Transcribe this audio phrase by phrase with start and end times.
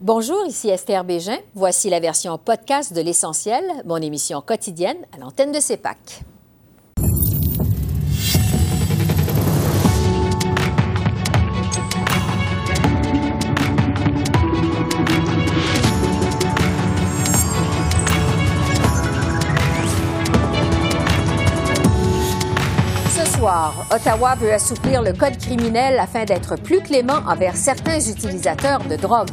[0.00, 1.38] Bonjour, ici Esther Bégin.
[1.56, 6.22] Voici la version podcast de L'Essentiel, mon émission quotidienne à l'antenne de CEPAC.
[23.90, 29.28] Ottawa veut assouplir le code criminel afin d'être plus clément envers certains utilisateurs de drogue.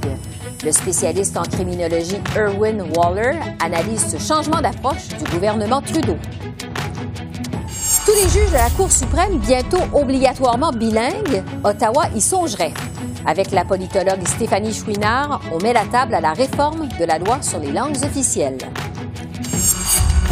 [0.63, 6.15] Le spécialiste en criminologie Erwin Waller analyse ce changement d'approche du gouvernement Trudeau.
[8.05, 12.73] Tous les juges de la Cour suprême, bientôt obligatoirement bilingues, Ottawa y songerait.
[13.25, 17.39] Avec la politologue Stéphanie Chouinard, on met la table à la réforme de la loi
[17.41, 18.59] sur les langues officielles.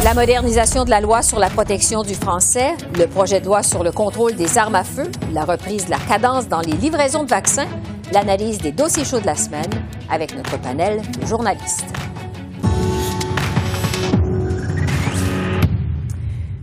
[0.04, 3.82] La modernisation de la loi sur la protection du français, le projet de loi sur
[3.82, 7.30] le contrôle des armes à feu, la reprise de la cadence dans les livraisons de
[7.30, 7.66] vaccins,
[8.14, 9.72] l'analyse des dossiers chauds de la semaine
[10.08, 11.84] avec notre panel de journalistes.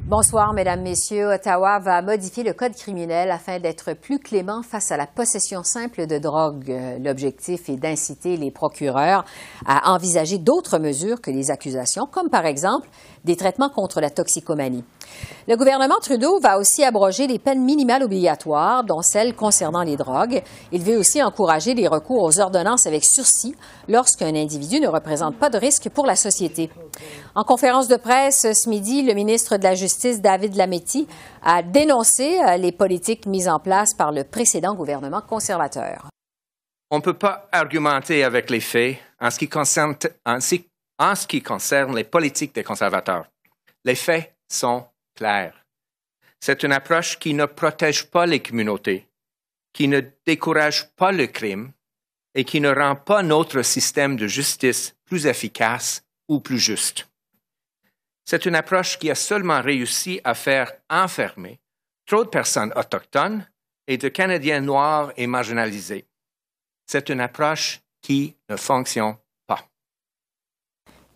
[0.06, 1.28] Bonsoir, Mesdames, Messieurs.
[1.28, 6.08] Ottawa va modifier le code criminel afin d'être plus clément face à la possession simple
[6.08, 6.74] de drogue.
[7.02, 9.26] L'objectif est d'inciter les procureurs
[9.66, 12.88] à envisager d'autres mesures que les accusations, comme par exemple
[13.24, 14.84] des traitements contre la toxicomanie.
[15.48, 20.42] Le gouvernement Trudeau va aussi abroger les peines minimales obligatoires, dont celles concernant les drogues.
[20.72, 23.56] Il veut aussi encourager les recours aux ordonnances avec sursis
[23.88, 26.70] lorsqu'un individu ne représente pas de risque pour la société.
[27.36, 31.08] En conférence de presse ce midi, le ministre de la Justice, David Lametti,
[31.44, 36.08] a dénoncé euh, les politiques mises en place par le précédent gouvernement conservateur.
[36.90, 40.40] On ne peut pas argumenter avec les faits en ce qui concerne, en
[41.28, 43.26] qui concerne les politiques des conservateurs.
[43.84, 45.66] Les faits sont clairs.
[46.40, 49.08] C'est une approche qui ne protège pas les communautés,
[49.74, 51.72] qui ne décourage pas le crime
[52.36, 57.08] et qui ne rend pas notre système de justice plus efficace ou plus juste.
[58.26, 61.60] C'est une approche qui a seulement réussi à faire enfermer
[62.06, 63.48] trop de personnes autochtones
[63.88, 66.06] et de Canadiens noirs et marginalisés.
[66.86, 69.18] C'est une approche qui ne fonctionne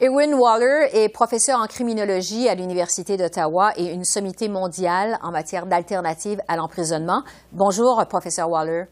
[0.01, 5.67] Ewan Waller est professeur en criminologie à l'Université d'Ottawa et une sommité mondiale en matière
[5.67, 7.23] d'alternatives à l'emprisonnement.
[7.53, 8.87] Bonjour, professeur Waller.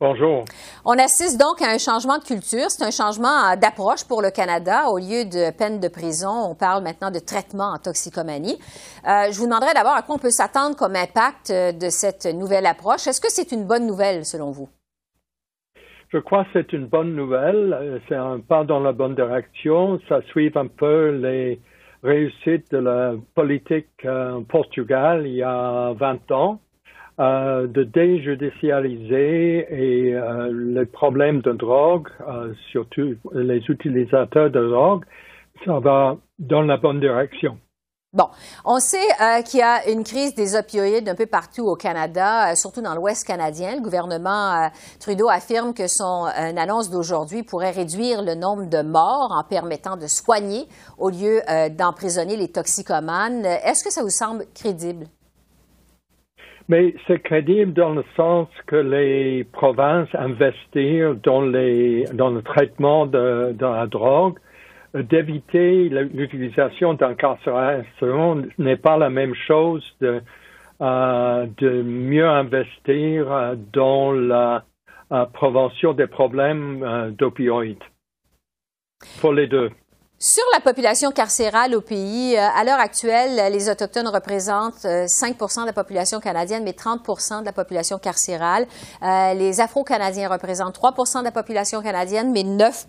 [0.00, 0.46] Bonjour.
[0.86, 2.70] On assiste donc à un changement de culture.
[2.70, 4.88] C'est un changement d'approche pour le Canada.
[4.88, 8.58] Au lieu de peine de prison, on parle maintenant de traitement en toxicomanie.
[9.06, 12.24] Euh, je vous demanderais d'abord à quoi on peut s'attendre comme impact euh, de cette
[12.24, 13.06] nouvelle approche.
[13.06, 14.70] Est-ce que c'est une bonne nouvelle selon vous?
[16.12, 17.72] Je crois que c'est une bonne nouvelle.
[17.72, 20.00] Euh, c'est un pas dans la bonne direction.
[20.08, 21.60] Ça suit un peu les
[22.02, 26.60] réussites de la politique euh, au Portugal il y a 20 ans,
[27.20, 30.20] euh, de déjudicialiser et
[30.52, 32.08] les problèmes de drogue,
[32.72, 35.04] surtout les utilisateurs de drogue,
[35.64, 37.58] ça va dans la bonne direction.
[38.12, 38.24] Bon,
[38.64, 42.50] on sait euh, qu'il y a une crise des opioïdes un peu partout au Canada,
[42.50, 43.76] euh, surtout dans l'Ouest canadien.
[43.76, 49.30] Le gouvernement euh, Trudeau affirme que son annonce d'aujourd'hui pourrait réduire le nombre de morts
[49.30, 50.64] en permettant de soigner
[50.98, 51.38] au lieu
[51.78, 53.44] d'emprisonner les toxicomanes.
[53.44, 55.06] Est-ce que ça vous semble crédible?
[56.68, 63.86] Mais c'est crédible dans le sens que les provinces investissent dans, le traitement de la
[63.86, 64.36] drogue
[64.94, 70.20] d'éviter l'utilisation d'incarcération n'est pas la même chose de,
[70.80, 74.64] euh, de mieux investir euh, dans la
[75.12, 77.82] euh, prévention des problèmes d'opioïdes.
[79.20, 79.70] Pour les deux.
[80.22, 85.62] Sur la population carcérale au pays, euh, à l'heure actuelle, les Autochtones représentent 5 euh,
[85.62, 88.66] de la population canadienne, mais 30 de la population carcérale.
[89.02, 92.86] Euh, les Afro-Canadiens représentent 3% de la population canadienne, mais 9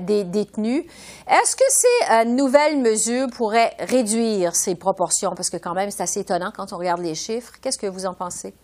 [0.00, 0.84] des détenus.
[1.28, 5.34] Est-ce que ces nouvelles mesures pourraient réduire ces proportions?
[5.36, 7.52] Parce que quand même, c'est assez étonnant quand on regarde les chiffres.
[7.60, 8.54] Qu'est-ce que vous en pensez?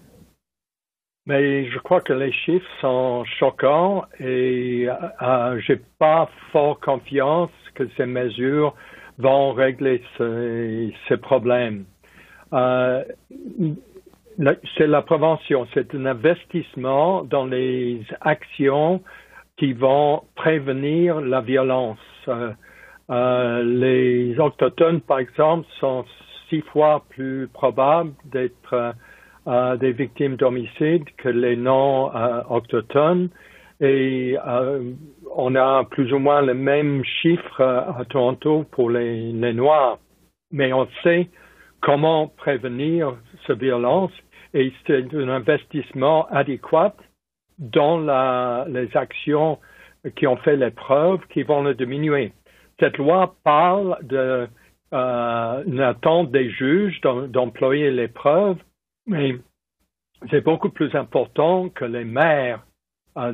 [1.29, 4.89] Mais je crois que les chiffres sont choquants et
[5.21, 8.75] euh, j'ai pas fort confiance que ces mesures
[9.19, 11.85] vont régler ces, problèmes.
[12.55, 13.05] Euh,
[14.79, 19.03] c'est la prévention, c'est un investissement dans les actions
[19.59, 21.99] qui vont prévenir la violence.
[22.29, 22.53] Euh,
[23.11, 26.07] euh les autochtones, par exemple, sont
[26.49, 28.95] six fois plus probables d'être
[29.77, 33.31] des victimes d'homicide que les non euh, autochtones.
[33.81, 34.93] Et euh,
[35.35, 39.99] on a plus ou moins le même chiffre à Toronto pour les, les Noirs.
[40.51, 41.29] Mais on sait
[41.81, 43.15] comment prévenir
[43.47, 44.11] cette violence
[44.55, 46.95] et c'est un investissement adéquat
[47.59, 47.99] dans
[48.67, 49.59] les actions
[50.17, 52.33] qui ont fait l'épreuve qui vont le diminuer.
[52.81, 54.49] Cette loi parle de
[54.91, 58.57] une attente des juges d'employer l'épreuve,
[59.09, 59.37] mais
[60.31, 62.65] c'est beaucoup plus important que les maires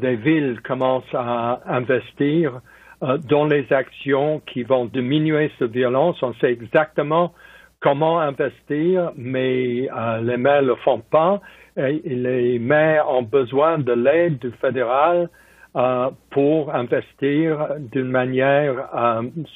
[0.01, 2.61] des villes commencent à investir
[3.03, 6.17] euh, dans les actions qui vont diminuer cette violence.
[6.23, 7.33] On sait exactement
[7.81, 11.41] comment investir, mais euh, les maires ne le font pas.
[11.77, 15.29] Et les maires ont besoin de l'aide du fédéral
[15.77, 18.89] euh, pour investir d'une manière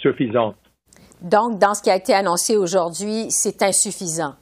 [0.02, 0.56] suffisante.
[1.22, 4.34] Donc, dans ce qui a été annoncé aujourd'hui, c'est insuffisant?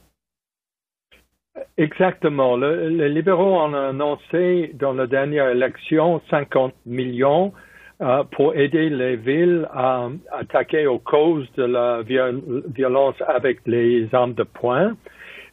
[1.77, 2.57] Exactement.
[2.57, 7.53] les libéraux ont annoncé dans la dernière élection 50 millions
[8.01, 14.33] euh, pour aider les villes à attaquer aux causes de la violence avec les armes
[14.33, 14.95] de poing.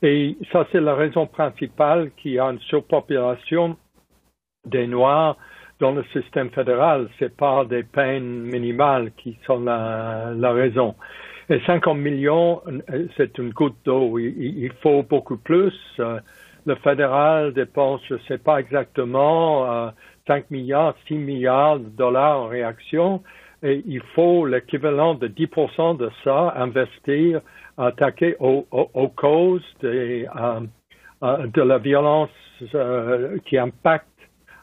[0.02, 3.78] Et ça, c'est la raison principale qu'il y a une surpopulation
[4.66, 5.38] des Noirs
[5.80, 7.08] dans le système fédéral.
[7.18, 10.94] C'est pas des peines minimales qui sont la, raison.
[11.50, 12.62] Et 50 millions,
[13.16, 14.18] c'est une goutte d'eau.
[14.18, 15.74] Il, faut beaucoup plus.
[15.98, 16.18] Euh,
[16.66, 19.90] le fédéral dépense, je ne sais pas exactement, euh,
[20.26, 23.22] 5 milliards, 6 milliards de dollars en réaction.
[23.62, 27.40] Et il faut l'équivalent de 10% de ça investir,
[27.78, 28.66] attaquer aux,
[29.16, 30.26] causes euh,
[31.22, 32.30] euh, de la violence
[32.74, 34.06] euh, qui impacte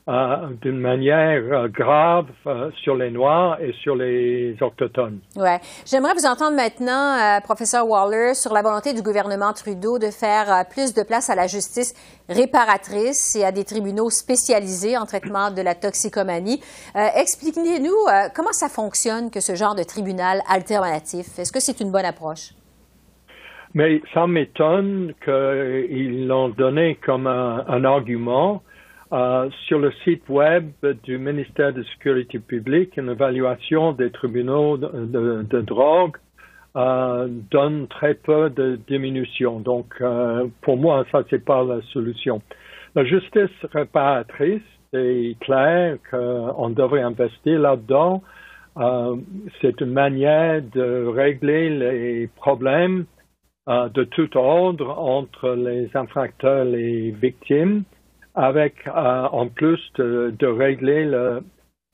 [0.09, 5.19] euh, d'une manière euh, grave euh, sur les Noirs et sur les Autochtones.
[5.35, 5.59] Ouais.
[5.85, 10.95] J'aimerais vous entendre maintenant, professeur Waller, sur la volonté du gouvernement Trudeau de faire plus
[10.95, 11.93] de place à la justice
[12.27, 16.59] réparatrice et à des tribunaux spécialisés en traitement de la toxicomanie.
[16.95, 17.95] Expliquez-nous
[18.35, 21.37] comment ça fonctionne que ce genre de tribunal alternatif?
[21.37, 22.53] Est-ce que c'est une bonne approche?
[23.75, 28.63] Mais ça m'étonne qu'ils l'ont donné comme un argument
[29.13, 30.71] euh, sur le site web
[31.03, 36.15] du ministère de Sécurité publique, une évaluation des tribunaux de, drogue
[36.77, 39.59] euh, donne très peu de diminution.
[39.59, 42.41] Donc, euh, pour moi, ça, c'est pas la solution.
[42.95, 44.61] La justice réparatrice,
[44.93, 48.23] c'est clair qu'on devrait investir là-dedans.
[49.61, 53.05] c'est une manière de régler les problèmes
[53.67, 57.83] de tout ordre entre les infracteurs et les victimes
[58.35, 61.43] avec euh, en plus de, régler le,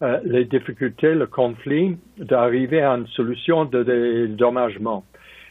[0.03, 5.03] euh, les difficultés, le conflit, d'arriver à une solution de dédommagement.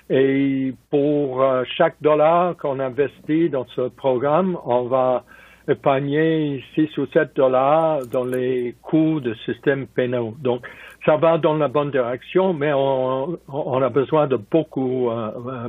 [0.09, 5.25] Et pour euh, chaque dollar qu'on investit dans ce programme, on va
[5.69, 10.33] épargner 6 ou 7 dollars dans les coûts de système pénal.
[10.39, 10.65] Donc,
[11.05, 15.11] ça va dans la bonne direction, mais on, on a besoin de beaucoup,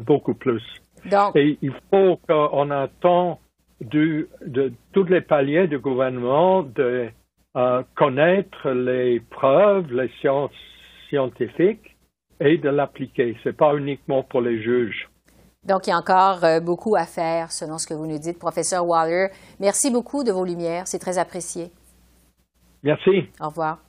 [0.06, 0.62] beaucoup plus.
[1.36, 3.40] Et il faut qu'on attend
[3.82, 7.10] du, de tous les paliers du gouvernement de
[7.56, 10.52] euh, connaître les preuves, les sciences
[11.10, 11.96] scientifiques
[12.40, 13.38] et de l'appliquer.
[13.44, 15.10] Ce n'est pas uniquement pour les juges.
[15.64, 18.40] Donc, il y a encore euh, beaucoup à faire, selon ce que vous nous dites,
[18.40, 19.28] professeur Waller.
[19.60, 20.88] Merci beaucoup de vos lumières.
[20.88, 21.72] C'est très apprécié.
[22.84, 23.30] Merci.
[23.42, 23.80] Au revoir.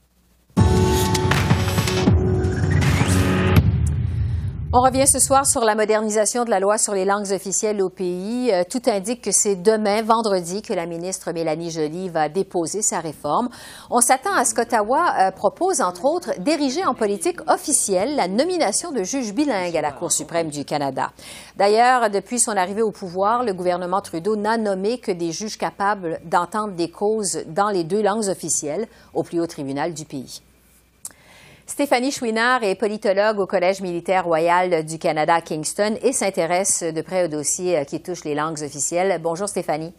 [4.71, 7.89] On revient ce soir sur la modernisation de la loi sur les langues officielles au
[7.89, 8.53] pays.
[8.53, 13.01] Euh, tout indique que c'est demain, vendredi, que la ministre Mélanie Joly va déposer sa
[13.01, 13.49] réforme.
[13.89, 18.93] On s'attend à ce qu'Ottawa euh, propose, entre autres, d'ériger en politique officielle la nomination
[18.93, 21.13] de juges bilingues à la Cour suprême du Canada.
[21.57, 26.21] D'ailleurs, depuis son arrivée au pouvoir, le gouvernement Trudeau n'a nommé que des juges capables
[26.27, 30.43] d'entendre des causes dans les deux langues officielles au plus haut tribunal du pays.
[31.69, 37.03] Stéphanie Chouinard est politologue au Collège militaire royal du Canada à Kingston et s'intéresse de
[37.03, 39.21] près au dossier euh, qui touche les langues officielles.
[39.23, 39.93] Bonjour Stéphanie.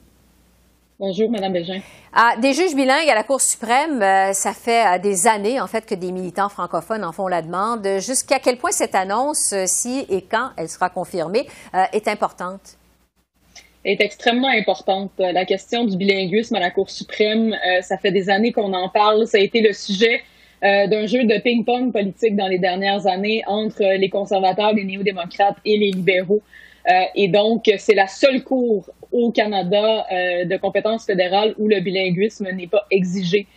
[0.99, 1.79] Bonjour, Madame Bégin.
[2.11, 5.67] Ah, des juges bilingues à la Cour suprême, euh, ça fait euh, des années, en
[5.67, 7.87] fait, que des militants francophones en font la demande.
[7.99, 11.45] Jusqu'à quel point cette annonce, si et quand elle sera confirmée,
[11.93, 12.77] est importante?
[13.85, 15.11] est extrêmement importante.
[15.19, 19.25] La question du bilinguisme à la Cour suprême, ça fait des années qu'on en parle.
[19.25, 20.21] Ça a été le sujet
[20.63, 25.57] euh, d'un jeu de ping-pong politique dans les dernières années entre les conservateurs, les néo-démocrates
[25.63, 26.41] et les libéraux.
[26.89, 31.79] Euh, et donc, c'est la seule cour au Canada euh, de compétences fédérales où le
[31.79, 33.47] bilinguisme n'est pas exigé.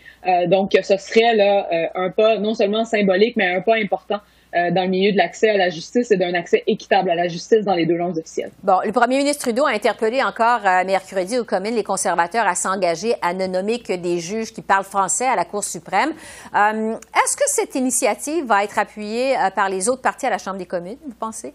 [0.47, 4.21] donc, ce serait là un pas non seulement symbolique, mais un pas important
[4.55, 7.27] euh, dans le milieu de l'accès à la justice et d'un accès équitable à la
[7.27, 8.51] justice dans les deux langues officielles.
[8.63, 12.55] Bon, le premier ministre Trudeau a interpellé encore euh, mercredi aux communes les conservateurs à
[12.55, 16.11] s'engager à ne nommer que des juges qui parlent français à la Cour suprême.
[16.55, 16.95] Euh,
[17.25, 20.67] est-ce que cette initiative va être appuyée par les autres partis à la Chambre des
[20.67, 21.55] communes, vous pensez?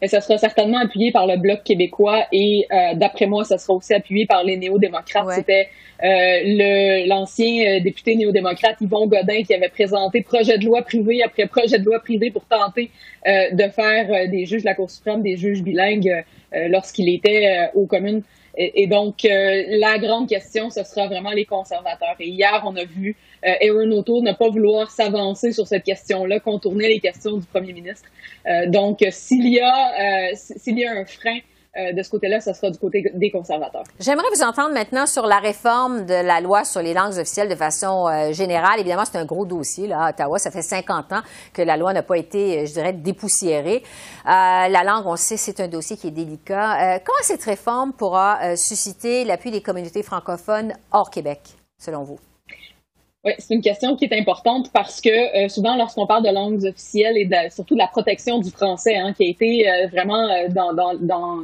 [0.00, 3.74] Et ça sera certainement appuyé par le Bloc québécois et euh, d'après moi, ça sera
[3.74, 5.30] aussi appuyé par les néo-démocrates.
[5.34, 5.68] C'était
[6.04, 11.46] euh, l'ancien euh, député néo-démocrate Yvon Godin qui avait présenté projet de loi privé après
[11.46, 12.90] projet de loi privé pour tenter
[13.26, 17.86] euh, de faire des juges de la Cour suprême des juges bilingues lorsqu'il était aux
[17.86, 18.22] communes.
[18.56, 22.16] Et, donc, la grande question, ce sera vraiment les conservateurs.
[22.18, 26.88] Et hier, on a vu Aaron O'Toole ne pas vouloir s'avancer sur cette question-là, contourner
[26.88, 28.08] les questions du premier ministre.
[28.66, 31.38] donc, s'il y a s'il y a un frein
[31.78, 33.84] euh, de ce côté-là, ce sera du côté des conservateurs.
[34.00, 37.54] J'aimerais vous entendre maintenant sur la réforme de la loi sur les langues officielles de
[37.54, 38.80] façon euh, générale.
[38.80, 40.38] Évidemment, c'est un gros dossier là, à Ottawa.
[40.38, 43.82] Ça fait 50 ans que la loi n'a pas été, euh, je dirais, dépoussiérée.
[44.24, 47.00] la langue, on sait, c'est un dossier qui est délicat.
[47.04, 51.40] comment cette réforme pourra susciter l'appui des communautés francophones hors Québec,
[51.78, 52.18] selon vous?
[53.24, 56.64] Oui, c'est une question qui est importante parce que euh, souvent, lorsqu'on parle de langues
[56.64, 60.46] officielles et surtout de la protection du français, hein, qui a été euh, vraiment euh,
[60.48, 61.42] dans,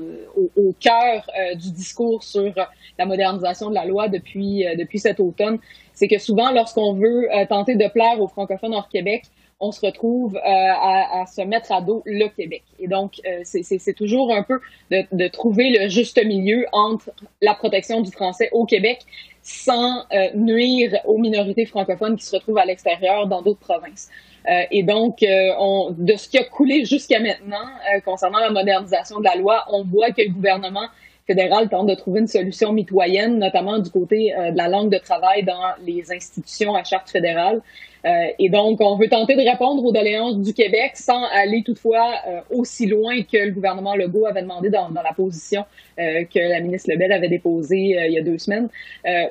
[0.56, 2.52] au, cœur du discours sur
[2.98, 4.64] la modernisation de la loi depuis,
[4.96, 5.58] cet automne,
[5.92, 9.24] c'est que souvent, lorsqu'on veut tenter de plaire aux francophones hors Québec,
[9.60, 12.62] on se retrouve à, à, se mettre à dos le Québec.
[12.78, 18.00] Et donc, c'est toujours un peu de, de, trouver le juste milieu entre la protection
[18.00, 19.00] du français au Québec
[19.44, 24.08] sans euh, nuire aux minorités francophones qui se retrouvent à l'extérieur dans d'autres provinces.
[24.48, 27.66] Euh, et donc, euh, on, de ce qui a coulé jusqu'à maintenant
[28.06, 30.88] concernant la modernisation de la loi, on voit que le gouvernement
[31.26, 35.42] fédéral tente de trouver une solution mitoyenne, notamment du côté de la langue de travail
[35.42, 37.62] dans les institutions à charte fédérale.
[38.04, 42.12] Euh, et donc, on veut tenter de répondre aux doléances du Québec sans aller toutefois
[42.26, 45.64] euh, aussi loin que le gouvernement Legault avait demandé dans, dans la position
[45.98, 48.68] euh, que la ministre Lebel avait déposée il y a deux semaines,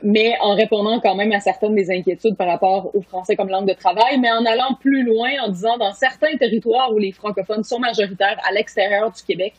[0.02, 3.68] mais en répondant quand même à certaines des inquiétudes par rapport au français comme langue
[3.68, 7.64] de travail, mais en allant plus loin en disant dans certains territoires où les francophones
[7.64, 9.54] sont majoritaires à l'extérieur du Québec,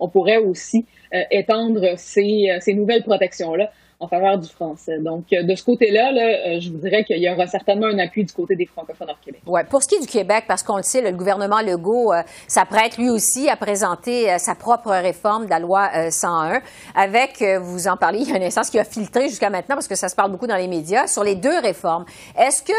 [0.00, 0.86] on pourrait aussi
[1.30, 4.98] étendre ces, ces nouvelles protections-là en faveur du français.
[4.98, 7.98] Donc, euh, de ce côté-là, là, euh, je vous dirais qu'il y aura certainement un
[7.98, 9.42] appui du côté des francophones hors Québec.
[9.46, 9.62] Ouais.
[9.64, 12.96] Pour ce qui est du Québec, parce qu'on le sait, le gouvernement Legault euh, s'apprête
[12.96, 16.62] lui aussi à présenter sa propre réforme de la loi 101,
[16.94, 19.74] avec, vous en parliez il y a un instant, ce qui a filtré jusqu'à maintenant,
[19.74, 22.06] parce que ça se parle beaucoup dans les médias, sur les deux réformes.
[22.38, 22.72] Est-ce que,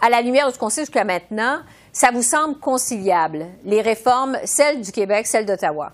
[0.00, 1.58] à la lumière de ce qu'on sait jusqu'à maintenant,
[1.92, 5.92] ça vous semble conciliable, les réformes, celles du Québec, celles d'Ottawa?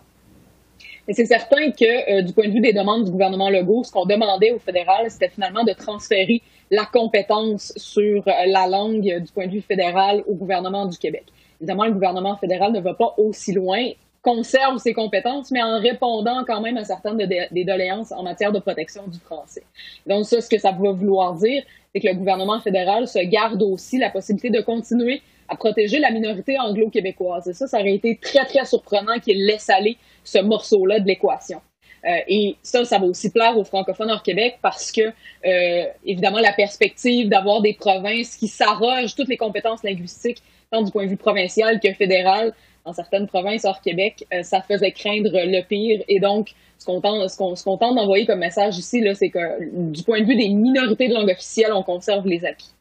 [1.09, 3.91] Mais c'est certain que euh, du point de vue des demandes du gouvernement Legault, ce
[3.91, 9.33] qu'on demandait au fédéral, c'était finalement de transférer la compétence sur euh, la langue du
[9.33, 11.25] point de vue fédéral au gouvernement du Québec.
[11.61, 13.83] Évidemment, le gouvernement fédéral ne va pas aussi loin,
[14.21, 18.59] conserve ses compétences, mais en répondant quand même à certaines des doléances en matière de
[18.59, 19.63] protection du français.
[20.07, 21.63] Donc ça, ce que ça va vouloir dire,
[21.95, 26.11] c'est que le gouvernement fédéral se garde aussi la possibilité de continuer à protéger la
[26.11, 27.49] minorité anglo-québécoise.
[27.49, 29.97] Et ça, ça aurait été très, très surprenant qu'il laisse aller
[30.29, 31.61] ce morceau-là de l'équation.
[32.05, 36.39] Euh, et ça, ça va aussi plaire aux francophones hors Québec parce que, euh, évidemment,
[36.39, 41.11] la perspective d'avoir des provinces qui s'arrogent toutes les compétences linguistiques, tant du point de
[41.11, 42.53] vue provincial que fédéral,
[42.85, 46.03] dans certaines provinces hors Québec, euh, ça faisait craindre le pire.
[46.09, 50.21] Et donc, ce qu'on tente, qu'on, tente d'envoyer comme message ici, c'est que du point
[50.21, 52.73] de vue des minorités de langue officielle, on conserve les appuis.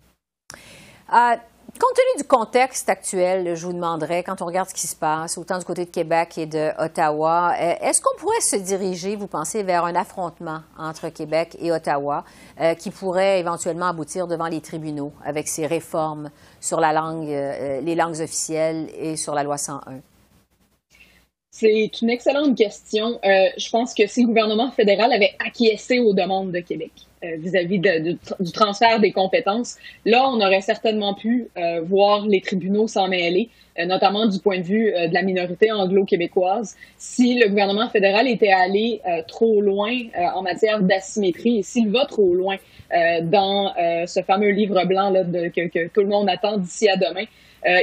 [1.79, 5.37] Compte tenu du contexte actuel, je vous demanderais, quand on regarde ce qui se passe,
[5.37, 9.27] autant du côté de Québec et de Ottawa, euh, est-ce qu'on pourrait se diriger, vous
[9.27, 12.25] pensez, vers un affrontement entre Québec et Ottawa
[12.59, 17.79] euh, qui pourrait éventuellement aboutir devant les tribunaux avec ces réformes sur la langue, euh,
[17.81, 19.99] les langues officielles et sur la loi 101?
[21.51, 23.19] C'est une excellente question.
[23.23, 27.79] je pense que si le gouvernement fédéral avait acquiescé aux demandes de Québec, euh, vis-à-vis
[27.79, 29.77] du transfert des compétences.
[30.05, 34.59] Là, on aurait certainement pu euh, voir les tribunaux s'en mêler, euh, notamment du point
[34.59, 39.91] de vue de la minorité anglo-québécoise, si le gouvernement fédéral était allé trop loin
[40.35, 42.57] en matière d'asymétrie et s'il va trop loin
[43.23, 43.73] dans
[44.05, 47.25] ce fameux livre blanc là, de, que, que, tout le monde attend d'ici à demain.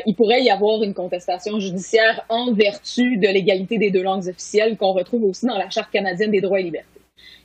[0.06, 4.76] il pourrait y avoir une contestation judiciaire en vertu de l'égalité des deux langues officielles
[4.76, 6.93] qu'on retrouve aussi dans la Charte canadienne des droits et libertés.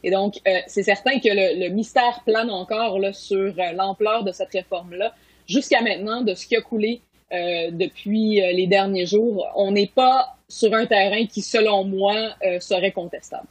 [0.04, 4.32] Et donc, euh, c'est certain que le, mystère plane encore là, sur euh, l'ampleur de
[4.32, 5.14] cette réforme-là.
[5.48, 10.36] Jusqu'à maintenant, de ce qui a coulé euh, depuis les derniers jours, on n'est pas
[10.48, 12.16] sur un terrain qui, selon moi,
[12.60, 13.48] serait contestable.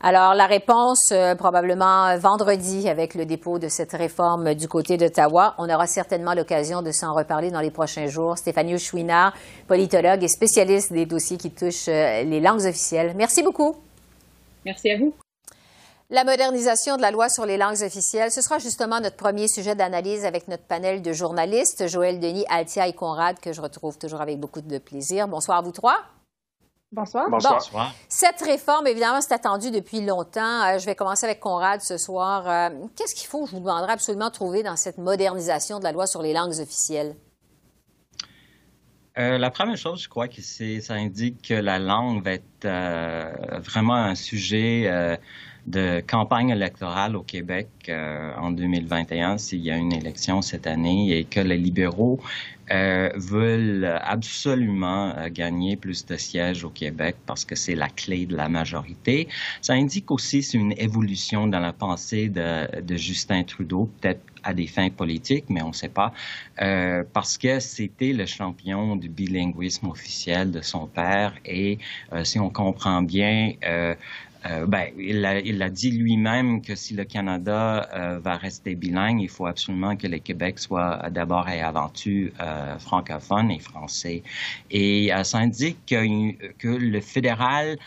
[0.00, 5.54] Alors, la réponse, probablement vendredi, avec le dépôt de cette réforme du côté d'Ottawa.
[5.58, 8.36] On aura certainement l'occasion de s'en reparler dans les prochains jours.
[8.36, 9.34] Stéphanie Chouinard,
[9.68, 13.12] politologue et spécialiste des dossiers qui touchent les langues officielles.
[13.14, 13.76] Merci beaucoup.
[14.64, 15.14] Merci à vous.
[16.12, 19.74] La modernisation de la loi sur les langues officielles, ce sera justement notre premier sujet
[19.74, 24.20] d'analyse avec notre panel de journalistes, Joël Denis, Altia et Conrad, que je retrouve toujours
[24.20, 25.26] avec beaucoup de plaisir.
[25.26, 25.96] Bonsoir à vous trois.
[26.92, 27.30] Bonsoir.
[27.30, 27.94] Bonsoir.
[28.10, 30.62] cette réforme, évidemment, c'est attendu depuis longtemps.
[30.64, 32.46] Euh, je vais commencer avec Conrad ce soir.
[32.46, 36.06] Euh, qu'est-ce qu'il faut, je vous demanderai absolument, trouver dans cette modernisation de la loi
[36.06, 37.16] sur les langues officielles?
[39.16, 43.62] Euh, la première chose, je crois que c'est, ça indique que la langue va être
[43.62, 45.18] vraiment un sujet
[45.66, 51.24] de campagne électorale au Québec en 2021 s'il y a une élection cette année et
[51.24, 52.20] que les libéraux
[52.72, 58.24] euh, veulent absolument euh, gagner plus de sièges au Québec parce que c'est la clé
[58.24, 59.28] de la majorité.
[59.60, 64.54] Ça indique aussi c'est une évolution dans la pensée de, de Justin Trudeau, peut-être à
[64.54, 66.12] des fins politiques, mais on ne sait pas,
[66.62, 71.78] euh, parce que c'était le champion du bilinguisme officiel de son père et
[72.12, 73.52] euh, si on comprend bien,
[74.46, 78.36] euh, euh, ben, il, a, il a dit lui-même que si le Canada euh, va
[78.36, 83.50] rester bilingue, il faut absolument que le Québec soit d'abord et avant tout euh, francophone
[83.50, 84.22] et français.
[84.70, 87.78] Et ça indique que, que le fédéral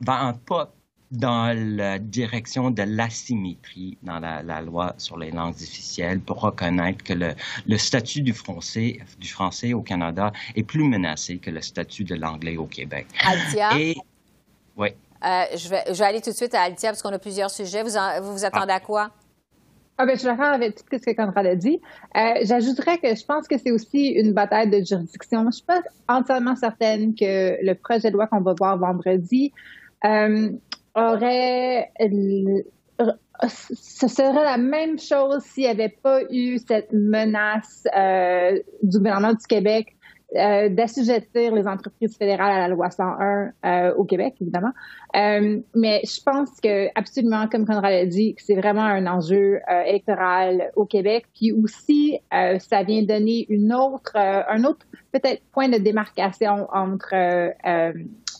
[0.00, 0.72] va un pas
[1.12, 7.04] dans la direction de l'asymétrie dans la, la, loi sur les langues officielles pour reconnaître
[7.04, 7.34] que le,
[7.66, 12.14] le, statut du français, du français au Canada est plus menacé que le statut de
[12.14, 13.06] l'anglais au Québec.
[13.20, 13.78] Altia.
[13.78, 13.94] Et,
[14.76, 14.88] oui.
[15.24, 17.50] Euh, je, vais, je, vais, aller tout de suite à Altia parce qu'on a plusieurs
[17.50, 17.82] sujets.
[17.82, 17.90] Vous
[18.22, 19.10] vous, vous attendez à quoi?
[19.98, 21.80] Ah ben, je suis d'accord avec tout ce que Conrad a dit.
[22.16, 25.44] Euh, J'ajouterais que je pense que c'est aussi une bataille de juridiction.
[25.46, 29.52] Je suis pas entièrement certaine que le projet de loi qu'on va voir vendredi
[30.04, 30.50] euh,
[30.94, 31.92] aurait
[33.48, 39.32] ce serait la même chose s'il n'y avait pas eu cette menace euh, du gouvernement
[39.32, 39.96] du Québec
[40.34, 44.72] euh, d'assujettir les entreprises fédérales à la loi 101 euh, au Québec, évidemment.
[45.14, 49.82] Euh, mais je pense que absolument, comme Conrad a dit, c'est vraiment un enjeu euh,
[49.82, 51.26] électoral au Québec.
[51.34, 57.14] Puis aussi, euh, ça vient donner une autre, un autre peut-être point de démarcation entre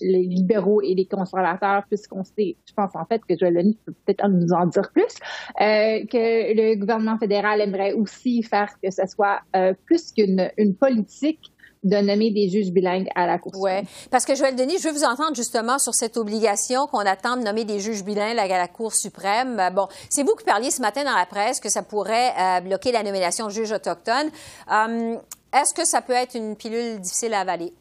[0.01, 3.93] les libéraux et les conservateurs, puisqu'on sait, je pense en fait que Joël Denis peut
[4.07, 5.15] peut-être nous en dire plus,
[5.59, 9.41] que le gouvernement fédéral aimerait aussi faire que ce soit
[9.85, 13.73] plus qu'une une politique de nommer des juges bilingues à la Cour Oui,
[14.11, 17.43] parce que Joël Denis, je veux vous entendre justement sur cette obligation qu'on attend de
[17.43, 19.59] nommer des juges bilingues à la Cour suprême.
[19.59, 22.61] Euh, bon, c'est vous qui parliez ce matin dans la presse que ça pourrait euh,
[22.61, 24.31] bloquer la nomination de juges autochtones.
[24.71, 25.17] Euh,
[25.53, 27.73] est-ce que ça peut être une pilule difficile à avaler?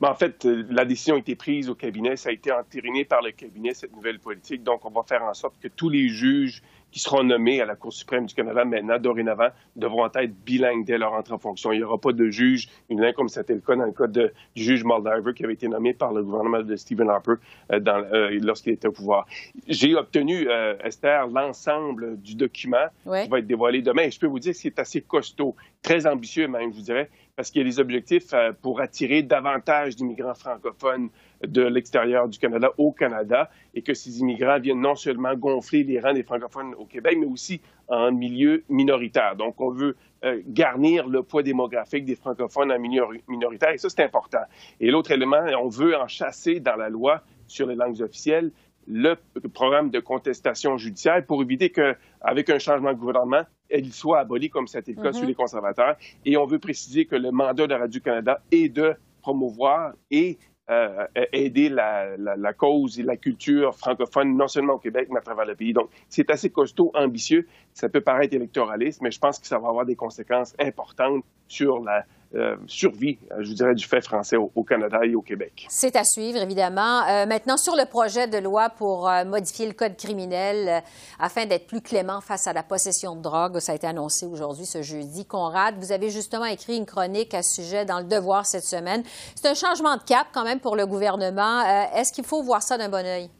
[0.00, 3.22] Ben, en fait, la décision a été prise au cabinet, ça a été entériné par
[3.22, 4.62] le cabinet, cette nouvelle politique.
[4.62, 6.62] Donc, on va faire en sorte que tous les juges
[6.96, 10.96] qui seront nommés à la Cour suprême du Canada maintenant, dorénavant, devront être bilingues dès
[10.96, 11.70] leur entrée en fonction.
[11.70, 14.32] Il n'y aura pas de juge bilingue comme c'était le cas dans le cas de,
[14.54, 17.34] du juge Moldaver qui avait été nommé par le gouvernement de Stephen Harper
[17.70, 19.26] euh, euh, lorsqu'il était au pouvoir.
[19.68, 24.08] J'ai obtenu, euh, Esther, l'ensemble du document qui va être dévoilé demain.
[24.08, 27.50] je peux vous dire que c'est assez costaud, très ambitieux même, je vous dirais, parce
[27.50, 28.32] qu'il y a des objectifs
[28.62, 31.10] pour attirer davantage d'immigrants francophones
[31.42, 36.00] de l'extérieur du Canada au Canada et que ces immigrants viennent non seulement gonfler les
[36.00, 39.36] rangs des francophones au Québec, mais aussi en milieu minoritaire.
[39.36, 43.88] Donc, on veut euh, garnir le poids démographique des francophones en milieu minoritaire et ça,
[43.88, 44.42] c'est important.
[44.80, 48.50] Et l'autre élément, on veut en chasser dans la loi sur les langues officielles
[48.88, 49.16] le
[49.52, 54.68] programme de contestation judiciaire pour éviter qu'avec un changement de gouvernement, elle soit abolie comme
[54.68, 55.12] c'était le cas mm-hmm.
[55.14, 55.96] sur les conservateurs.
[56.24, 61.68] Et on veut préciser que le mandat de Radio-Canada est de promouvoir et euh, aider
[61.68, 65.44] la, la, la, cause et la culture francophone, non seulement au Québec, mais à travers
[65.44, 65.72] le pays.
[65.72, 67.46] Donc, c'est assez costaud, ambitieux.
[67.72, 71.84] Ça peut paraître électoraliste, mais je pense que ça va avoir des conséquences importantes sur
[71.84, 75.66] la, euh, survie, euh, je dirais, du fait français au, Canada et au Québec.
[75.70, 77.06] C'est à suivre, évidemment.
[77.06, 80.82] Euh, maintenant, sur le projet de loi pour modifier le code criminel
[81.20, 84.66] afin d'être plus clément face à la possession de drogue, ça a été annoncé aujourd'hui,
[84.66, 85.24] ce jeudi.
[85.24, 89.02] Conrad, vous avez justement écrit une chronique à ce sujet dans Le Devoir cette semaine.
[89.34, 91.62] C'est un changement de cap quand même pour le gouvernement.
[91.94, 93.30] Est-ce qu'il faut voir ça d'un bon oeil?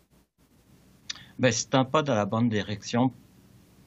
[1.38, 3.10] Bien, c'est un pas dans la bonne direction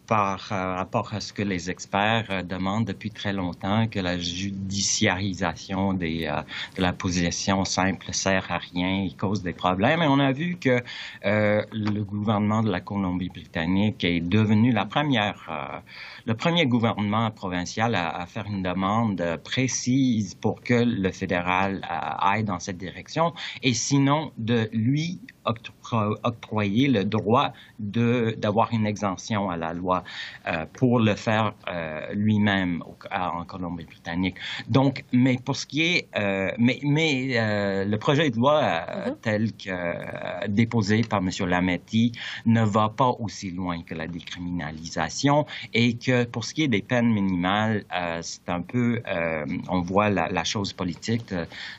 [0.10, 4.18] par euh, rapport à ce que les experts euh, demandent depuis très longtemps, que la
[4.18, 6.42] judiciarisation des, euh,
[6.76, 10.02] de la possession simple sert à rien et cause des problèmes.
[10.02, 10.82] Et on a vu que
[11.24, 15.84] le gouvernement de la Colombie-Britannique est devenu la première,
[16.30, 22.44] le premier gouvernement provincial à, à, faire une demande précise pour que le fédéral aille
[22.44, 25.20] dans cette direction, et sinon de lui
[26.24, 30.04] octroyer le droit d'avoir une exemption à la loi loi
[30.74, 31.54] pour le faire
[32.14, 34.36] lui-même en Colombie-Britannique.
[34.68, 36.10] Donc, mais pour ce qui est,
[36.58, 39.16] mais, mais le projet de loi mm-hmm.
[39.22, 41.30] tel que déposé par M.
[41.48, 42.12] Lametti
[42.46, 46.82] ne va pas aussi loin que la décriminalisation et que pour ce qui est des
[46.82, 47.84] peines minimales,
[48.22, 49.02] c'est un peu,
[49.70, 51.34] on voit la, la chose politique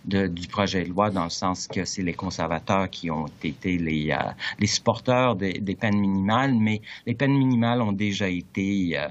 [0.05, 3.79] de, du projet de loi dans le sens que c'est les conservateurs qui ont été
[3.79, 8.97] les, euh, les supporters des, des, peines minimales, mais les peines minimales ont déjà été
[8.97, 9.07] euh,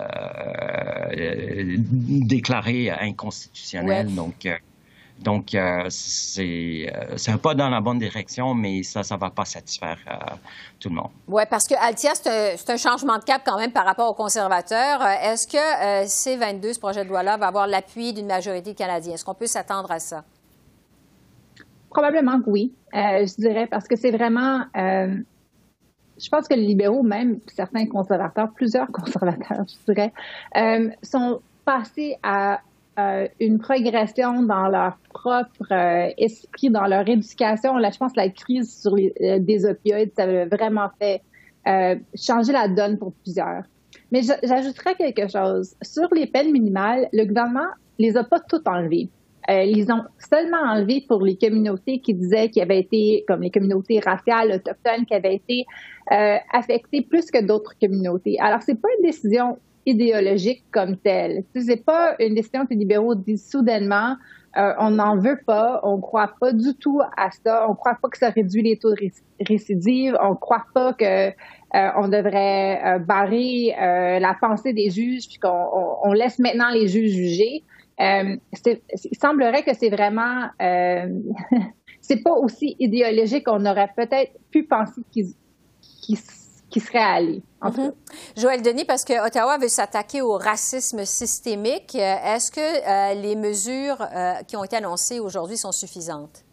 [1.17, 4.13] euh déclarées inconstitutionnelles.
[4.13, 4.55] Donc, euh,
[5.21, 6.91] donc, euh, c'est
[7.27, 10.35] un pas dans la bonne direction, mais ça, ça ne va pas satisfaire euh,
[10.79, 11.11] tout le monde.
[11.27, 15.01] Oui, parce que Altia, c'est un, changement de cap quand même par rapport aux conservateurs.
[15.05, 19.15] Est-ce que C-22, ce projet de loi-là, va avoir l'appui d'une majorité canadienne?
[19.15, 20.23] Est-ce qu'on peut s'attendre à ça?
[21.89, 24.61] Probablement que oui, euh, je dirais, parce que c'est vraiment.
[24.77, 25.15] Euh,
[26.21, 30.13] je pense que les libéraux, même certains conservateurs, plusieurs conservateurs, je dirais,
[30.57, 32.59] euh, sont passés à
[33.39, 35.71] une progression dans leur propre
[36.17, 37.77] esprit, dans leur éducation.
[37.77, 41.21] Là, je pense que la crise sur les, des opioïdes, ça a vraiment fait
[42.13, 43.63] changer la donne pour plusieurs.
[44.11, 45.75] Mais j'ajouterais quelque chose.
[45.81, 49.09] Sur les peines minimales, le gouvernement les a pas toutes enlevées.
[49.49, 53.49] Euh, ils ont seulement enlevé pour les communautés qui disaient qu'ils avaient été, comme les
[53.49, 55.65] communautés raciales, autochtones, qui avaient été
[56.11, 58.37] euh, affectées plus que d'autres communautés.
[58.39, 59.57] Alors, c'est pas une décision
[59.89, 61.43] idéologique comme telle.
[61.55, 64.15] C'est pas une décision que les libéraux disent soudainement,
[64.57, 68.09] euh, on n'en veut pas, on croit pas du tout à ça, on croit pas
[68.09, 69.11] que ça réduit les taux de
[69.47, 71.31] récidive, on croit pas que euh,
[71.71, 77.63] on devrait euh, barrer la pensée des juges puis qu'on laisse maintenant les juges juger.
[77.99, 78.39] Il
[79.21, 80.47] semblerait que c'est vraiment,
[82.01, 85.01] c'est pas aussi idéologique qu'on aurait peut-être pu penser
[86.69, 87.41] qu'il serait allé.
[87.61, 87.93] En mm
[88.37, 94.07] Joël Denis, parce que Ottawa veut s'attaquer au racisme systémique, euh, est-ce que les mesures
[94.47, 96.43] qui ont été annoncées aujourd'hui sont suffisantes?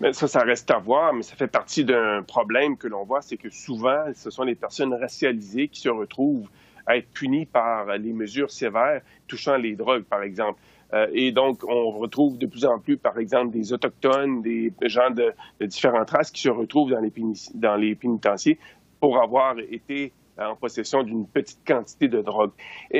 [0.00, 3.22] Mais ça, ça reste à voir, mais ça fait partie d'un problème que l'on voit,
[3.22, 6.48] c'est que souvent, ce sont les personnes racialisées qui se retrouvent
[6.86, 10.60] à être punis par les mesures sévères touchant les drogues, par exemple.
[10.94, 15.10] Euh, et donc, on retrouve de plus en plus, par exemple, des Autochtones, des gens
[15.10, 17.12] de, différentes races qui se retrouvent dans les,
[17.54, 18.58] dans les pénitenciers
[19.00, 22.50] pour avoir été en possession d'une petite quantité de drogue.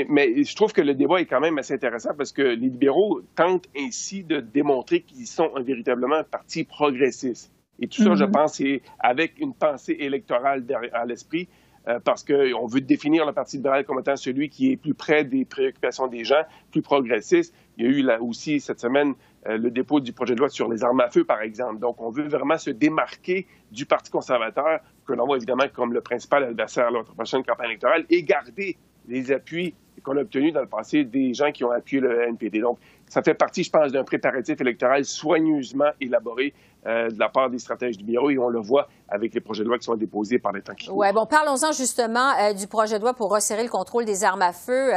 [0.09, 3.21] mais je trouve que le débat est quand même assez intéressant parce que les libéraux
[3.35, 7.53] tentent ainsi de démontrer qu'ils sont un, véritablement un parti progressiste.
[7.79, 8.31] Et tout ça, je mm-hmm.
[8.31, 11.47] pense, c'est avec une pensée électorale à l'esprit,
[11.89, 15.25] euh, parce qu'on veut définir le Parti libéral comme étant celui qui est plus près
[15.25, 17.55] des préoccupations des gens, plus progressiste.
[17.77, 19.15] Il y a eu là aussi cette semaine
[19.47, 21.79] euh, le dépôt du projet de loi sur les armes à feu, par exemple.
[21.79, 26.01] Donc, on veut vraiment se démarquer du Parti conservateur, que l'on voit évidemment comme le
[26.01, 29.75] principal adversaire à notre prochaine campagne électorale, et garder les appuis
[30.07, 32.61] qu'on a obtenus dans le passé des gens qui ont appuyé le NPD.
[32.61, 36.55] Donc, ça fait partie, je pense, d'un préparatif électoral soigneusement élaboré
[36.87, 39.65] euh, de la part des stratèges du bureau et on le voit avec les projets
[39.65, 42.99] de loi qui sont déposés par les temps Oui, bon, parlons-en justement euh, du projet
[42.99, 44.93] de loi pour resserrer le contrôle des armes à feu.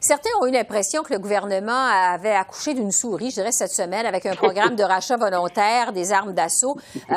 [0.00, 4.06] certains ont eu l'impression que le gouvernement avait accouché d'une souris, je dirais, cette semaine
[4.06, 6.76] avec un programme de rachat volontaire des armes d'assaut.
[7.10, 7.14] Euh,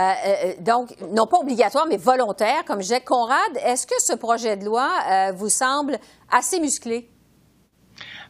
[0.59, 3.01] donc, non pas obligatoire, mais volontaire, comme je disais.
[3.01, 4.89] Conrad, est-ce que ce projet de loi
[5.33, 5.97] vous semble
[6.29, 7.09] assez musclé?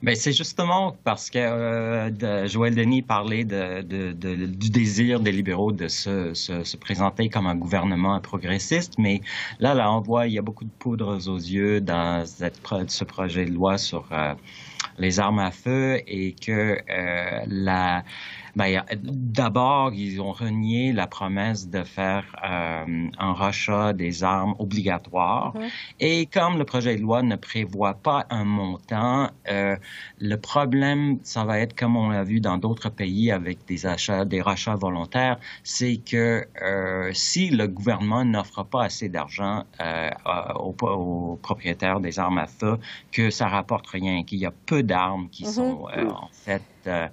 [0.04, 5.72] Ben c'est justement parce que euh, Joël Denis parlait de, de, du désir des libéraux
[5.72, 9.22] de se, se, se, présenter comme un gouvernement progressiste, mais
[9.60, 13.46] là, là, on voit il y a beaucoup de poudres aux yeux dans ce projet
[13.46, 14.34] de loi sur euh,
[14.98, 18.04] les armes à feu et que euh, la
[18.58, 25.54] ben, d'abord, ils ont renié la promesse de faire euh, un rachat des armes obligatoire.
[26.00, 29.76] Et comme le projet de loi ne prévoit pas un montant, euh,
[30.20, 34.26] le problème, ça va être comme on l'a vu dans d'autres pays avec des achats,
[34.26, 40.10] des rachats volontaires, c'est que euh, si le gouvernement n'offre pas assez d'argent euh,
[40.56, 42.80] aux, aux, propriétaires des armes à feu,
[43.12, 45.54] que ça rapporte rien, qu'il y a peu d'armes qui mm-hmm.
[45.54, 47.08] sont euh, en fait euh,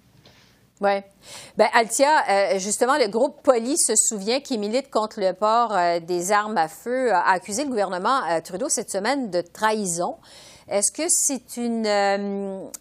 [0.81, 0.91] Oui.
[1.57, 5.99] Ben, Altia, euh, justement, le groupe Poli se souvient qui milite contre le port euh,
[5.99, 10.15] des armes à feu a accusé le gouvernement euh, Trudeau cette semaine de trahison.
[10.69, 11.87] Est-ce que c'est une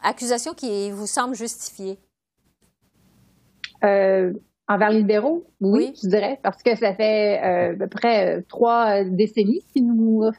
[0.03, 1.99] accusation qui vous semble justifiée?
[3.83, 9.03] Envers les libéraux, oui, je dirais, parce que ça fait euh, à peu près trois
[9.05, 10.31] décennies qu'ils nous,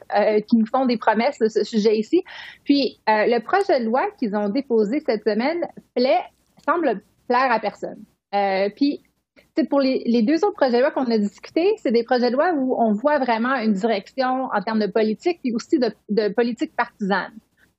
[0.46, 2.22] qui nous font des promesses de ce sujet ici.
[2.62, 6.22] Puis le projet de loi qu'ils ont déposé cette semaine plaît,
[6.64, 8.04] semble plaire à personne.
[8.76, 9.02] puis
[9.68, 12.52] pour les, deux autres projets de loi qu'on a discutés, c'est des projets de loi
[12.54, 17.32] où on voit vraiment une direction en termes de politique et aussi de, politique partisane.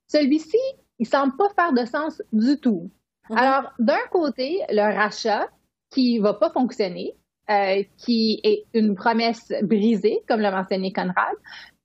[0.08, 0.58] Celui-ci,
[1.00, 2.92] il semble pas faire de sens du tout.
[3.30, 3.38] Mhm.
[3.38, 5.48] Alors, d'un côté, le rachat
[5.90, 7.16] qui va pas fonctionner,
[7.50, 11.36] euh, qui est une promesse brisée, comme l'a mentionné Conrad.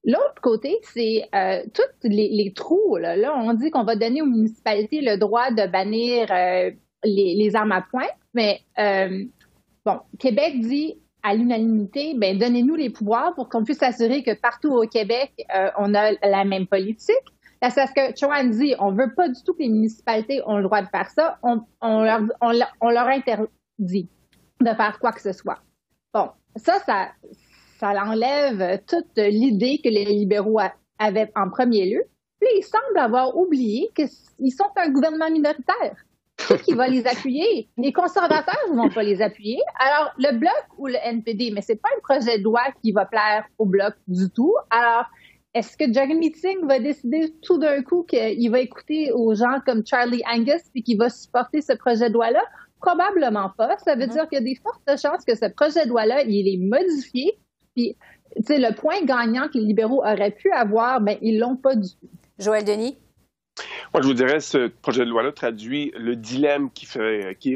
[0.05, 2.96] L'autre côté, c'est euh, tous les, trous.
[2.96, 3.35] Là.
[3.37, 6.70] on dit qu'on va donner aux municipalités le droit de bannir euh,
[7.06, 8.60] les, armes à poing, mais
[9.86, 14.72] Bon, Québec dit à l'unanimité, ben donnez-nous les pouvoirs pour qu'on puisse s'assurer que partout
[14.72, 17.14] au Québec, euh, on a la même politique.
[17.62, 20.88] La Saskatchewan dit, on veut pas du tout que les municipalités ont le droit de
[20.88, 21.38] faire ça.
[21.40, 21.62] On,
[22.02, 24.08] leur, interdit
[24.60, 25.60] de faire quoi que ce soit.
[26.12, 27.10] Bon, ça, ça,
[27.78, 30.58] ça enlève toute l'idée que les libéraux
[30.98, 32.02] avaient en premier lieu.
[32.40, 36.05] Puis ils semblent avoir oublié qu'ils sont un gouvernement minoritaire
[36.64, 37.68] qui va les appuyer?
[37.76, 39.59] Les conservateurs ne vont pas les appuyer.
[39.78, 43.04] Alors, le Bloc ou le NPD, mais c'est pas un projet de loi qui va
[43.04, 44.54] plaire au Bloc du tout.
[44.70, 45.06] Alors,
[45.54, 49.87] est-ce que Jeremy Meeting va décider tout d'un coup qu'il va écouter aux gens comme
[49.87, 52.42] Charlie Angus puis qu'il va supporter ce projet de loi-là?
[52.80, 53.76] Probablement pas.
[53.78, 54.12] Ça veut mm-hmm.
[54.12, 57.38] dire qu'il y a des fortes chances que ce projet de loi-là, il est modifié.
[57.74, 57.96] Puis,
[58.37, 61.74] tu sais, le point gagnant que les libéraux auraient pu avoir, ben, ils l'ont pas
[61.74, 62.09] du tout.
[62.38, 62.98] Joël Denis?
[63.92, 66.70] Moi, je vous dirais, ce projet de loi-là traduit le dilemme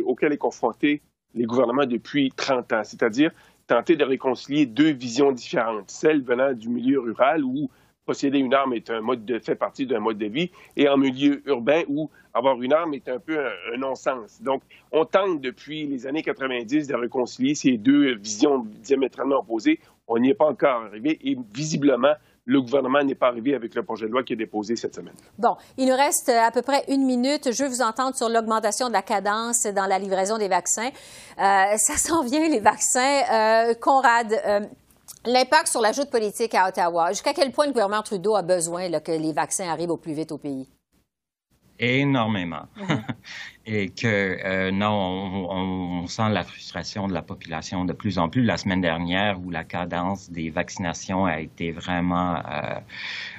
[0.04, 1.02] auquel est confronté
[1.34, 3.30] les gouvernements depuis 30 ans, c'est-à-dire
[3.66, 7.70] tenter de réconcilier deux visions différentes, celle venant du milieu rural où
[8.04, 10.96] posséder une arme est un mode de, fait partie d'un mode de vie, et en
[10.96, 14.42] milieu urbain où avoir une arme est un peu un, non-sens.
[14.42, 19.78] Donc, on tente depuis les années 90 de réconcilier ces deux visions diamétralement opposées.
[20.08, 22.14] On n'y est pas encore arrivé et visiblement,
[22.50, 25.14] le gouvernement n'est pas arrivé avec le projet de loi qui est déposé cette semaine.
[25.38, 27.52] Bon, il nous reste euh, à peu près une minute.
[27.52, 30.88] Je veux vous entendre sur l'augmentation de la cadence dans la livraison des vaccins.
[30.88, 33.22] Euh, ça s'en vient, les vaccins.
[33.32, 34.34] Euh, Conrad,
[35.24, 38.90] l'impact sur l'ajout de politique à Ottawa, jusqu'à quel point le gouvernement Trudeau a besoin
[38.98, 40.66] que les vaccins arrivent au plus vite au pays?
[41.80, 42.68] Énormément.
[43.66, 44.06] Et que
[44.44, 48.42] euh, non, on, sent la frustration de la population de plus en plus.
[48.42, 52.80] La semaine dernière, où la cadence des vaccinations a été vraiment euh,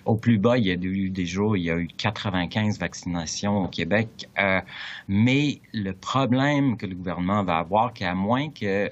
[0.05, 3.65] au plus bas, il y a eu des jours, il y a eu 95 vaccinations
[3.65, 4.29] au Québec.
[4.39, 4.61] Euh,
[5.07, 8.89] mais le problème que le gouvernement va avoir, qu'à moins que,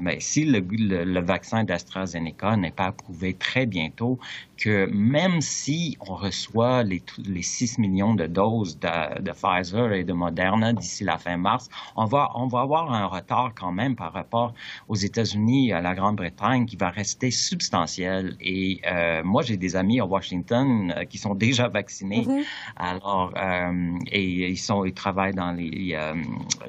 [0.00, 4.18] ben, si le, le vaccin d'AstraZeneca n'est pas approuvé très bientôt,
[4.56, 10.04] que même si on reçoit les, les 6 millions de doses de, de Pfizer et
[10.04, 13.96] de Moderna d'ici la fin mars, on va, on va avoir un retard quand même
[13.96, 14.54] par rapport
[14.88, 18.36] aux États-Unis et à la Grande-Bretagne qui va rester substantiel.
[18.40, 22.22] Et euh, moi, j'ai des amis à Washington euh, qui sont déjà vaccinés.
[22.22, 22.44] Mm-hmm.
[22.76, 26.14] Alors, euh, et ils sont, ils travaillent dans les, euh,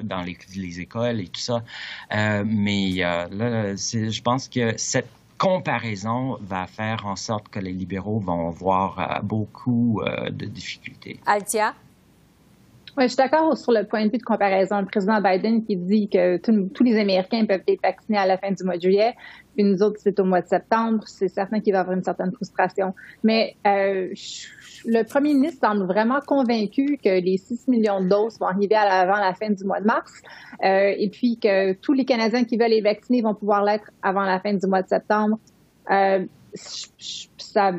[0.02, 1.62] dans les, les, écoles et tout ça.
[2.10, 8.48] Mais là, je pense que cette comparaison va faire en sorte que les libéraux vont
[8.48, 11.20] avoir beaucoup de difficultés.
[11.26, 11.74] Altia?
[12.98, 14.80] Oui, je suis d'accord sur le point de vue de comparaison.
[14.80, 18.50] Le président Biden qui dit que tous les Américains peuvent être vaccinés à la fin
[18.50, 19.14] du mois de juillet,
[19.54, 21.04] puis nous autres, c'est au mois de septembre.
[21.06, 22.96] C'est certain qu'il va y avoir une certaine frustration.
[23.22, 24.12] Mais euh,
[24.84, 29.18] le premier ministre semble vraiment convaincu que les 6 millions de doses vont arriver avant
[29.18, 30.12] la fin du mois de mars,
[30.64, 34.22] euh, et puis que tous les Canadiens qui veulent les vacciner vont pouvoir l'être avant
[34.22, 35.38] la fin du mois de septembre.
[35.92, 37.70] Euh, ça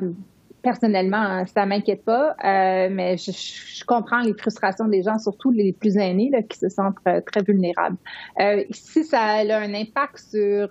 [0.61, 5.73] personnellement, hein, ça m'inquiète pas, euh, mais je, comprends les frustrations des gens, surtout les
[5.73, 7.97] plus aînés, qui se sentent euh, très vulnérables.
[8.39, 10.67] Euh, si ça a un impact sur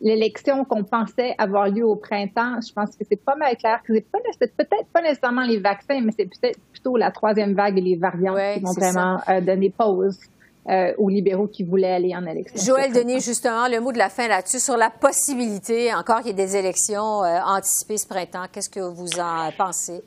[0.00, 3.92] l'élection qu'on pensait avoir lieu au printemps, je pense que c'est pas mal clair que
[3.94, 7.96] c'est peut-être pas nécessairement les vaccins, mais c'est peut-être plutôt la troisième vague et les
[7.96, 10.18] variants qui vont vraiment donner pause
[10.68, 12.56] euh, aux libéraux qui voulaient aller en élection.
[12.56, 16.30] Joël Denis, justement, le mot de la fin là-dessus, sur la possibilité encore qu'il y
[16.30, 18.46] ait des élections euh, anticipées ce printemps.
[18.52, 20.02] Qu'est-ce que vous en pensez?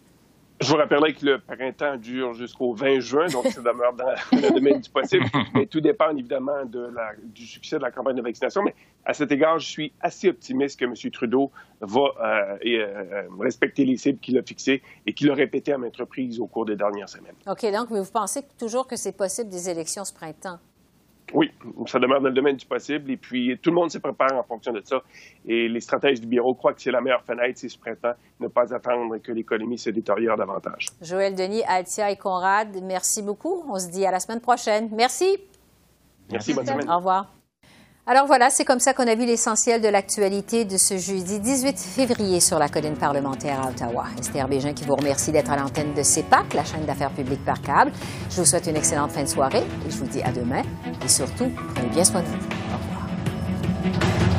[0.62, 4.54] Je vous rappellerai que le printemps dure jusqu'au 20 juin, donc ça demeure dans le
[4.54, 5.26] domaine du possible.
[5.54, 8.63] Mais tout dépend évidemment de la, du succès de la campagne de vaccination.
[8.63, 8.74] Mais
[9.06, 10.94] à cet égard, je suis assez optimiste que M.
[11.12, 15.78] Trudeau va euh, euh, respecter les cibles qu'il a fixées et qu'il a répétées à
[15.78, 17.36] maintes reprises au cours des dernières semaines.
[17.48, 20.60] OK, donc, mais vous pensez toujours que c'est possible des élections ce printemps?
[21.34, 21.52] Oui,
[21.88, 23.10] ça demeure dans le domaine du possible.
[23.12, 25.02] Et puis, tout le monde se prépare en fonction de ça.
[25.46, 28.48] Et les stratèges du bureau croient que c'est la meilleure fenêtre, c'est ce printemps, ne
[28.48, 30.88] pas attendre que l'économie se détériore davantage.
[31.02, 33.65] Joël Denis, Altia et Conrad, merci beaucoup.
[33.68, 34.89] On se dit à la semaine prochaine.
[34.94, 35.38] Merci.
[36.32, 36.89] Merci, bonne semaine.
[36.89, 37.36] Au revoir.
[38.08, 41.76] Alors voilà, c'est comme ça qu'on a vu l'essentiel de l'actualité de ce jeudi 18
[41.80, 44.06] février sur la colline parlementaire à Ottawa.
[44.20, 47.60] Esther Bégin qui vous remercie d'être à l'antenne de CEPAC, la chaîne d'affaires publiques par
[47.63, 47.91] câble.
[48.30, 50.62] Je vous souhaite une excellente fin de soirée et je vous dis à demain.
[51.04, 52.36] Et surtout, prenez bien soin de vous.
[52.36, 54.35] Au revoir.